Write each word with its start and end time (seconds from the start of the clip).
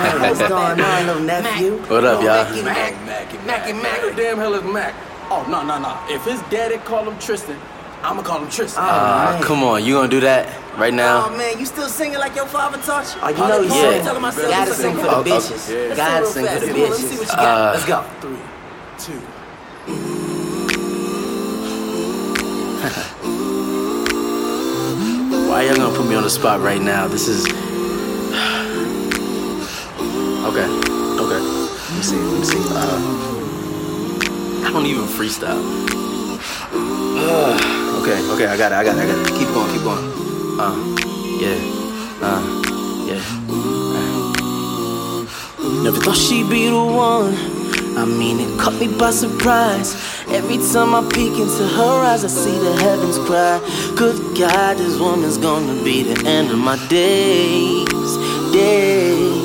What's 0.00 0.38
going 0.48 0.80
on, 0.80 1.06
little 1.06 1.22
nephew? 1.22 1.76
What 1.88 2.04
up, 2.06 2.22
y'all? 2.22 2.64
Mac, 2.64 2.94
Mac, 3.04 3.04
Mac, 3.04 3.44
Mac, 3.46 3.74
Mac. 3.82 4.00
Who 4.00 4.10
the 4.10 4.16
damn 4.16 4.38
hell 4.38 4.54
is 4.54 4.62
Mac? 4.64 4.94
Oh, 5.30 5.44
no, 5.48 5.62
no, 5.62 5.78
no. 5.78 5.98
If 6.08 6.24
his 6.24 6.40
daddy 6.50 6.78
call 6.78 7.06
him 7.08 7.18
Tristan, 7.18 7.58
I'ma 8.02 8.22
call 8.22 8.42
him 8.42 8.48
Tristan. 8.50 8.82
Ah, 8.86 9.32
man. 9.34 9.42
come 9.42 9.62
on, 9.62 9.84
you 9.84 9.92
gonna 9.94 10.08
do 10.08 10.20
that 10.20 10.48
right 10.78 10.94
now? 10.94 11.26
Oh 11.26 11.36
man, 11.36 11.58
you 11.58 11.66
still 11.66 11.88
singing 11.88 12.18
like 12.18 12.34
your 12.34 12.46
father 12.46 12.78
taught 12.78 13.14
you? 13.14 13.20
Oh, 13.22 13.28
you 13.28 13.36
know 13.36 13.60
you 13.60 13.68
Yeah. 13.74 13.92
sing. 13.92 14.02
Tell 14.04 14.16
him 14.16 14.24
I 14.24 14.30
Gotta 14.34 14.72
sing 14.74 14.82
sing 14.82 14.96
for 14.96 15.02
the 15.02 15.10
Oh, 15.10 15.20
oh, 15.20 15.24
bitches. 15.24 15.68
yeah. 15.90 15.94
Gotta 15.94 16.24
Let's 16.24 16.32
sing 16.34 16.46
for 16.46 16.54
the 16.54 16.60
fast. 16.60 16.72
Come 16.72 16.80
on, 16.82 16.90
let's 16.90 17.02
see 17.02 17.06
bitches. 17.08 17.18
what 17.18 17.28
you 17.30 17.36
got. 17.36 17.58
Uh, 17.58 17.72
Let's 17.74 17.84
go. 17.84 18.04
Three, 18.22 18.38
two. 19.20 19.20
Why 25.48 25.62
y'all 25.64 25.76
gonna 25.76 25.96
put 25.96 26.06
me 26.08 26.14
on 26.14 26.22
the 26.22 26.30
spot 26.30 26.60
right 26.60 26.80
now? 26.80 27.06
This 27.06 27.28
is. 27.28 27.69
Okay, 30.50 30.66
okay. 30.66 31.38
Let 31.38 31.94
me 31.94 32.02
see, 32.02 32.16
let 32.16 32.40
me 32.40 32.44
see. 32.44 32.58
Uh, 32.70 32.98
I 34.66 34.70
don't 34.72 34.84
even 34.84 35.04
freestyle. 35.04 35.62
Uh, 36.72 37.54
okay, 38.02 38.18
okay, 38.32 38.46
I 38.46 38.56
got 38.56 38.72
it, 38.72 38.74
I 38.74 38.82
got 38.82 38.98
it, 38.98 39.02
I 39.02 39.06
got 39.06 39.18
it. 39.20 39.26
Keep 39.38 39.48
going, 39.54 39.70
keep 39.70 39.84
going. 39.84 40.10
Uh, 40.58 40.74
yeah, 41.38 41.54
uh, 42.26 42.42
yeah. 43.06 43.22
Never 45.84 46.00
thought 46.00 46.16
she'd 46.16 46.50
be 46.50 46.66
the 46.66 46.82
one. 46.82 47.32
I 47.96 48.04
mean, 48.04 48.40
it 48.40 48.58
caught 48.58 48.74
me 48.80 48.88
by 48.98 49.12
surprise. 49.12 49.94
Every 50.30 50.58
time 50.72 50.96
I 50.96 51.08
peek 51.14 51.38
into 51.38 51.64
her 51.78 52.04
eyes, 52.04 52.24
I 52.24 52.28
see 52.28 52.58
the 52.58 52.74
heavens 52.82 53.18
cry. 53.18 53.60
Good 53.94 54.36
God, 54.36 54.78
this 54.78 54.98
woman's 54.98 55.38
gonna 55.38 55.80
be 55.84 56.02
the 56.02 56.26
end 56.26 56.50
of 56.50 56.58
my 56.58 56.76
days. 56.88 57.86
Days. 58.52 59.39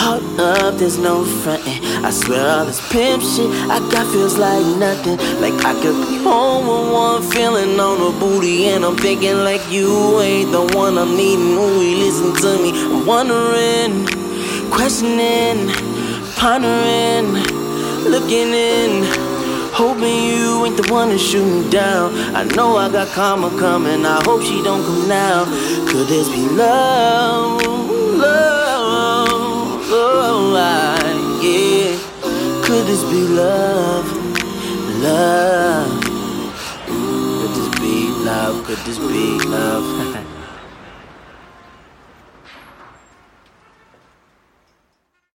Caught 0.00 0.40
up, 0.40 0.78
there's 0.78 0.96
no 0.96 1.26
frontin'. 1.26 1.84
I 2.02 2.10
swear 2.10 2.48
all 2.48 2.64
this 2.64 2.80
pimp 2.90 3.22
shit 3.22 3.50
I 3.68 3.78
got 3.92 4.10
feels 4.10 4.38
like 4.38 4.64
nothing. 4.78 5.18
Like 5.42 5.62
I 5.62 5.74
could 5.74 6.08
be 6.08 6.16
home 6.24 6.64
with 6.66 6.90
one 6.90 7.22
feeling 7.30 7.78
on 7.78 7.98
the 7.98 8.18
booty, 8.18 8.68
and 8.68 8.82
I'm 8.82 8.96
thinking 8.96 9.44
like 9.44 9.60
you 9.70 10.18
ain't 10.22 10.52
the 10.52 10.64
one 10.74 10.96
I'm 10.96 11.14
needing. 11.14 11.52
Ooh, 11.52 11.82
you 11.82 11.98
listen 11.98 12.32
to 12.32 12.62
me. 12.62 12.70
I'm 12.72 13.04
wondering, 13.04 14.06
questioning, 14.70 15.68
pondering, 16.36 17.34
looking 18.08 18.54
in. 18.54 19.04
Hoping 19.72 20.24
you 20.28 20.64
ain't 20.64 20.76
the 20.76 20.92
one 20.92 21.10
to 21.10 21.18
shoot 21.18 21.44
me 21.44 21.70
down. 21.70 22.14
I 22.34 22.44
know 22.56 22.76
I 22.76 22.90
got 22.90 23.08
karma 23.08 23.50
coming. 23.60 24.06
I 24.06 24.22
hope 24.24 24.42
she 24.42 24.62
don't 24.62 24.82
come 24.82 25.08
now. 25.08 25.44
Could 25.88 26.08
this 26.08 26.28
be? 26.28 26.48
Love, 26.48 27.59
love? 33.40 34.08
Love. 35.02 36.04
Could 36.86 37.50
this 37.56 37.80
be 37.80 37.96
love? 38.24 38.64
Could 38.66 38.78
this 38.78 38.98
be 38.98 39.38
love? 39.48 40.26